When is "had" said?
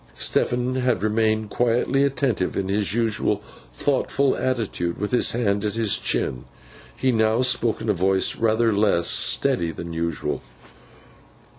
0.77-1.03